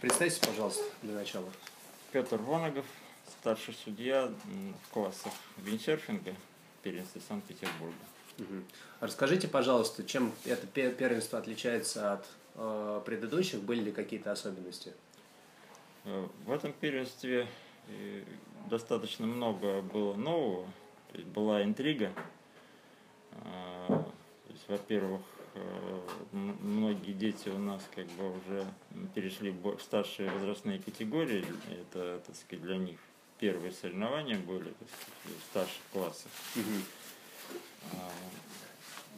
[0.00, 1.48] Представьте, пожалуйста, для начала.
[2.12, 2.84] Петр Воногов,
[3.40, 4.30] старший судья
[4.84, 6.34] в классах виндсерфинга
[6.82, 7.94] первенства Санкт-Петербурга.
[8.38, 8.62] Угу.
[9.00, 13.62] Расскажите, пожалуйста, чем это первенство отличается от э, предыдущих?
[13.62, 14.92] Были ли какие-то особенности?
[16.04, 17.48] Э, в этом первенстве
[17.88, 18.22] э,
[18.68, 20.66] достаточно много было нового.
[21.12, 22.12] То есть была интрига.
[23.32, 24.04] А,
[24.68, 25.22] во-первых,
[26.32, 28.66] многие дети у нас как бы уже
[29.14, 31.44] перешли в старшие возрастные категории.
[31.70, 32.98] Это, так сказать, для них
[33.38, 36.30] первые соревнования были так сказать, в старших классах.
[36.56, 38.00] Угу.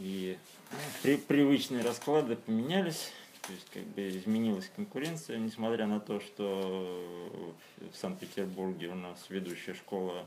[0.00, 0.38] И
[0.70, 3.12] ну, при, привычные расклады поменялись.
[3.42, 7.32] То есть как бы изменилась конкуренция, несмотря на то, что
[7.92, 10.26] в Санкт-Петербурге у нас ведущая школа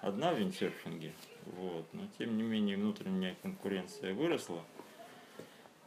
[0.00, 1.12] одна в виндсерфинге,
[1.44, 4.64] вот, но тем не менее внутренняя конкуренция выросла.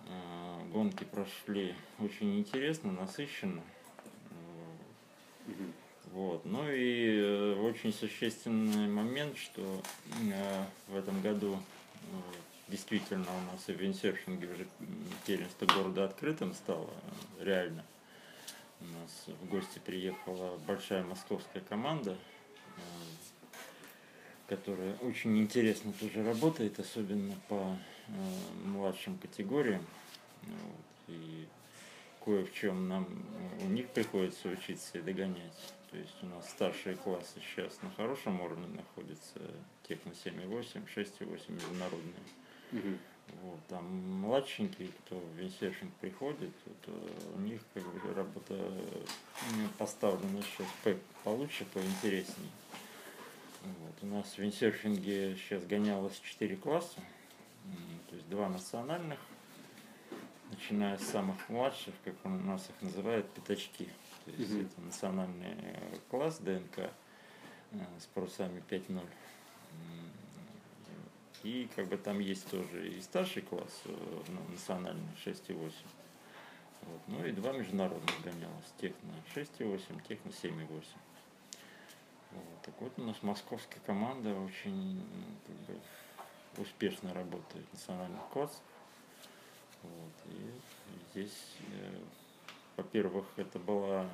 [0.09, 3.61] А, гонки прошли очень интересно, насыщенно.
[6.11, 6.43] Вот.
[6.43, 9.81] Ну и э, очень существенный момент, что
[10.33, 12.07] э, в этом году э,
[12.67, 14.67] действительно у нас и в виндсерфинге уже
[15.27, 16.89] первенство города открытым стало,
[17.39, 17.85] реально.
[18.81, 22.17] У нас в гости приехала большая московская команда,
[24.47, 27.77] которая очень интересно тоже работает, особенно по
[28.65, 29.85] младшим категориям.
[30.43, 31.47] Вот, и
[32.23, 33.07] кое в чем нам
[33.61, 35.73] у них приходится учиться и догонять.
[35.91, 39.39] То есть у нас старшие классы сейчас на хорошем уровне находятся,
[39.87, 42.23] техно 7,8, 6,8 международные.
[42.71, 42.97] Угу.
[43.41, 43.85] Вот, там
[44.21, 46.91] младшенькие, кто в винсерфинг приходит, это
[47.35, 48.71] у них как бы работа
[49.77, 50.67] поставлена сейчас
[51.23, 52.49] получше, поинтереснее.
[53.63, 57.01] Вот, у нас в винсерфинге сейчас гонялось 4 класса,
[58.29, 59.19] два национальных,
[60.51, 63.89] начиная с самых младших, как у нас их называют, пятачки.
[64.25, 64.61] То есть угу.
[64.61, 65.55] это национальный
[66.09, 66.89] класс ДНК э,
[67.99, 69.01] с парусами 5.0
[71.43, 75.71] и как бы там есть тоже и старший класс э, ну, национальный 6,8.
[76.81, 77.01] Вот.
[77.07, 78.73] Ну и два международных гонялось.
[78.79, 80.83] Техно 6,8, Техно 7,8.
[82.31, 82.61] Вот.
[82.63, 85.01] Так вот у нас московская команда очень
[85.45, 85.81] как бы,
[86.57, 88.61] успешно работает в национальных классах.
[89.83, 90.33] Вот.
[90.33, 91.99] И здесь, э,
[92.77, 94.07] во-первых, это была э,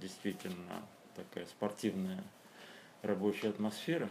[0.00, 0.82] действительно
[1.14, 2.22] такая спортивная
[3.02, 4.08] рабочая атмосфера.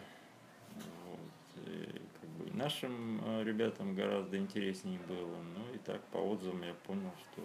[1.06, 1.67] Вот.
[1.67, 2.01] И
[2.45, 5.38] и нашим э, ребятам гораздо интереснее было.
[5.56, 7.44] Ну и так по отзывам я понял, что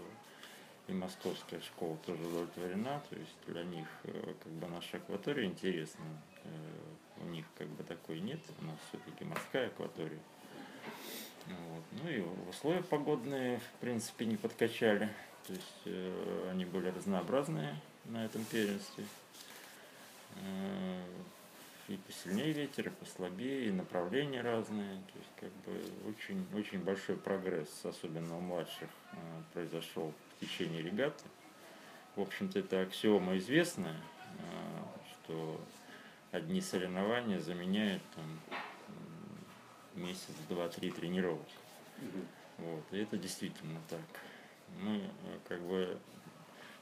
[0.89, 6.05] и московская школа тоже удовлетворена, то есть для них как бы наша акватория интересна.
[7.27, 10.21] У них как бы такой нет, у нас все-таки морская акватория.
[11.47, 11.85] Вот.
[12.03, 15.09] Ну и условия погодные, в принципе, не подкачали.
[15.47, 19.05] То есть э, они были разнообразные на этом первенстве.
[20.37, 21.03] Э,
[21.89, 24.97] и посильнее ветер, и послабее, и направления разные.
[24.97, 29.17] То есть как бы очень, очень большой прогресс, особенно у младших, э,
[29.53, 31.25] произошел в течение регаты.
[32.15, 33.97] В общем-то, это аксиома известная,
[34.39, 34.83] э,
[35.13, 35.61] что
[36.37, 38.41] одни соревнования заменяют там,
[39.95, 41.47] месяц, два, три тренировок.
[42.59, 44.01] Вот, и это действительно так.
[44.81, 45.99] Мы э, как бы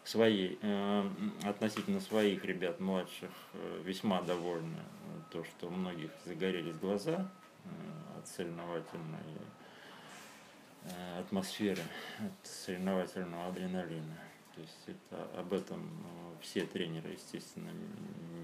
[0.04, 1.10] своей, э,
[1.44, 4.82] относительно своих ребят младших э, весьма довольны.
[5.30, 7.30] То, что у многих загорелись глаза
[7.64, 9.18] э, от соревновательной
[11.18, 11.80] атмосферы,
[12.18, 14.18] от соревновательного адреналина.
[14.54, 15.90] То есть это, об этом
[16.40, 17.70] все тренеры, естественно,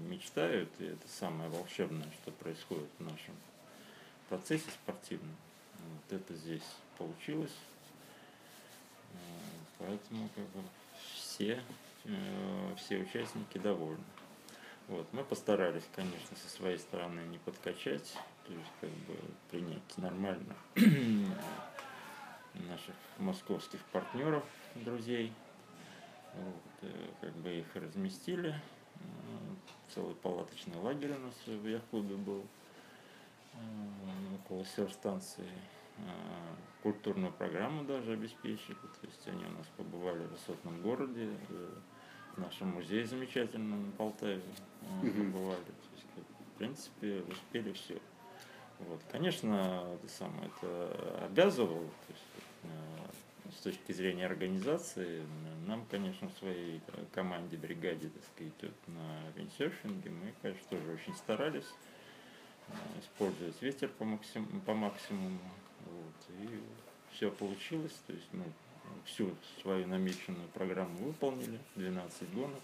[0.07, 3.35] мечтают, и это самое волшебное, что происходит в нашем
[4.27, 5.35] процессе спортивном.
[5.79, 6.65] Вот это здесь
[6.97, 7.55] получилось.
[9.77, 10.61] Поэтому как бы
[11.15, 11.61] все,
[12.05, 14.03] э, все участники довольны.
[14.87, 18.13] Вот, мы постарались, конечно, со своей стороны не подкачать,
[18.45, 19.15] то есть как бы
[19.49, 20.55] принять нормально
[22.53, 24.43] наших московских партнеров,
[24.75, 25.31] друзей.
[26.35, 28.55] Вот, э, как бы их разместили.
[29.93, 32.45] Целый палаточный лагерь у нас в Яхубе был
[34.35, 35.49] около станции.
[35.97, 36.01] Э,
[36.83, 38.75] культурную программу даже обеспечили.
[38.75, 41.69] То есть они у нас побывали в высотном городе, э,
[42.35, 44.41] в нашем музее замечательном на Полтаве
[45.01, 45.63] побывали.
[45.63, 46.05] То есть,
[46.55, 47.99] в принципе, успели все.
[48.79, 49.01] Вот.
[49.11, 52.23] Конечно, это самое это обязывало, то есть,
[53.49, 55.23] с точки зрения организации,
[55.67, 56.81] нам, конечно, в своей
[57.13, 61.67] команде, бригаде, так сказать, на виндсерфинге, мы, конечно, тоже очень старались
[62.99, 65.39] использовать ветер по, максим, по максимуму.
[65.85, 66.59] Вот, и
[67.13, 67.95] все получилось.
[68.07, 68.45] То есть мы
[69.05, 72.61] всю свою намеченную программу выполнили, 12 гонок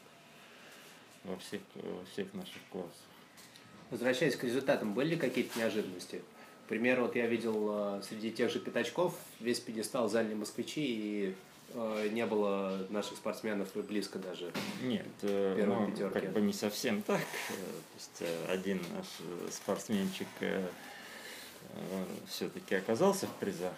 [1.23, 2.93] во всех, во всех наших классах.
[3.89, 6.21] Возвращаясь к результатам, были ли какие-то неожиданности?
[6.67, 11.35] К примеру, вот я видел э, среди тех же пятачков весь пьедестал заняли москвичи, и
[11.73, 14.51] э, не было наших спортсменов и близко даже.
[14.81, 16.19] Нет, э, ну, пятерки.
[16.19, 17.21] как бы не совсем так.
[17.21, 19.05] То есть один наш
[19.49, 20.27] спортсменчик
[22.27, 23.77] все-таки оказался в призах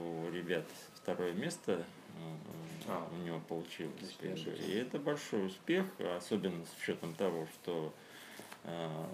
[0.00, 0.64] у ребят
[0.96, 1.84] второе место
[2.88, 3.08] А.
[3.12, 4.16] у него получилось.
[4.18, 4.50] Ошибся.
[4.50, 5.86] И это большой успех,
[6.16, 7.94] особенно с учетом того, что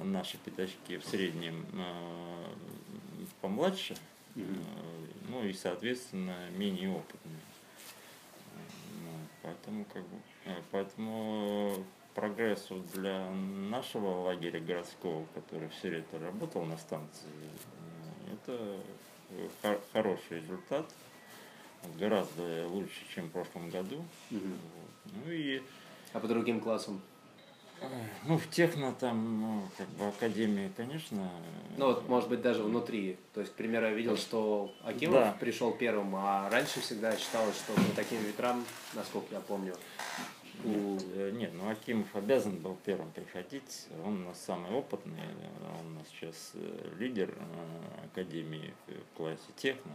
[0.05, 2.47] наши пятачки в среднем э,
[3.41, 3.97] помладше,
[4.37, 4.41] э,
[5.29, 7.41] ну и, соответственно, менее опытные.
[9.03, 9.11] Ну,
[9.43, 10.17] Поэтому, как бы,
[10.47, 11.85] э, поэтому
[12.15, 17.29] прогресс вот для нашего лагеря городского, который все лето работал на станции,
[18.27, 18.81] э, это
[19.31, 20.93] э, хо- хороший результат,
[21.99, 24.05] гораздо лучше, чем в прошлом году.
[24.31, 24.43] Вот.
[25.25, 25.63] Ну и
[26.13, 27.01] А по другим классам?
[28.27, 31.31] Ну, в техно там, ну, как бы академия, конечно.
[31.77, 33.17] Ну вот, может быть, даже внутри.
[33.35, 35.37] То есть, к примеру, я видел, что Акимов Да.
[35.39, 38.65] пришел первым, а раньше всегда считалось, что по таким ветрам,
[38.95, 39.75] насколько я помню,
[40.65, 40.99] у...
[41.15, 43.87] Э, Нет, ну Акимов обязан был первым приходить.
[44.05, 49.17] Он у нас самый опытный, э, он у нас сейчас э, лидер э, академии в
[49.17, 49.93] классе техно.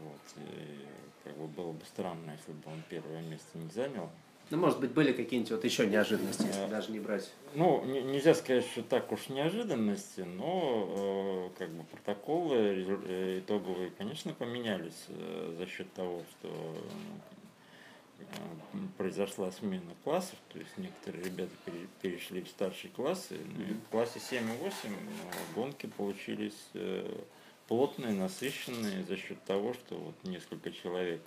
[0.00, 0.44] Вот.
[0.44, 0.86] И
[1.24, 4.10] как бы было бы странно, если бы он первое место не занял.
[4.50, 7.30] Ну, может быть, были какие-нибудь вот еще неожиданности, если Э, даже не брать.
[7.54, 12.56] Ну, не- нельзя сказать, что так уж неожиданности, но э, как бы протоколы
[13.06, 16.48] э, итоговые, конечно, поменялись э, за счет того, что
[18.18, 18.24] э,
[18.98, 23.36] произошла смена классов, то есть некоторые ребята пере- перешли в старшие классы.
[23.56, 24.94] Ну, и В классе 7 и 8 э,
[25.54, 26.58] гонки получились
[27.68, 31.20] плотные, насыщенные за счет того, что вот несколько человек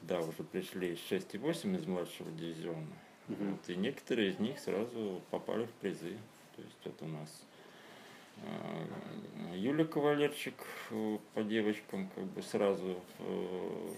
[0.00, 2.86] туда уже пришли из 6 и 8 из младшего дивизиона.
[3.28, 3.52] Мгм.
[3.52, 6.16] Вот, и некоторые из них сразу попали в призы.
[6.56, 7.42] То есть вот у нас
[8.36, 10.54] э, Юля Кавалерчик
[10.90, 13.88] э, по девочкам как бы сразу э,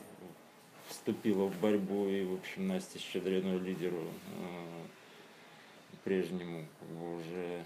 [0.88, 4.81] вступила в борьбу и, в общем, Настя Щедриной лидеру э,
[6.05, 7.64] прежнему как бы уже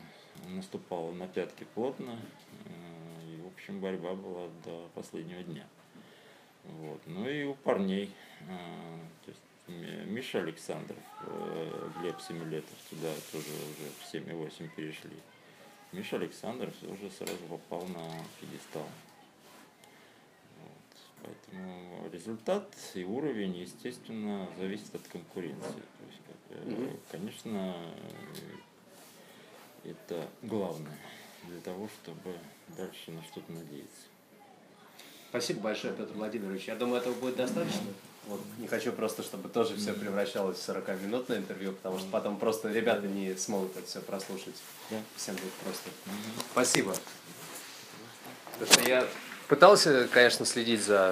[0.49, 2.19] наступала на пятки плотно.
[2.67, 5.67] э, И, в общем, борьба была до последнего дня.
[6.65, 7.01] Вот.
[7.07, 8.11] Ну и у парней,
[8.49, 14.33] э, то есть Ми- Миша Александров, э, Глеб Семилетов туда тоже уже в 7 и
[14.33, 15.17] 8 перешли.
[15.93, 18.87] Миша Александров уже сразу попал на пьедестал.
[20.61, 21.01] Вот.
[21.23, 25.63] Поэтому результат и уровень, естественно, зависит от конкуренции.
[25.63, 27.01] То есть, как, Мгм.
[27.11, 27.77] конечно,
[29.85, 30.99] это главное
[31.45, 32.37] для того, чтобы
[32.77, 34.07] дальше на что-то надеяться.
[35.35, 36.69] Спасибо большое, Петр Владимирович.
[36.69, 37.81] Я думаю, этого будет достаточно.
[38.29, 42.71] Вот, не хочу просто, чтобы тоже все превращалось в 40-минутное интервью, потому что потом просто
[42.71, 44.55] ребята не смогут это все прослушать.
[44.91, 44.97] Да.
[45.17, 45.91] Всем будет просто.
[46.53, 46.95] Спасибо.
[48.53, 49.09] Потому что я
[49.49, 51.03] пытался, конечно, следить за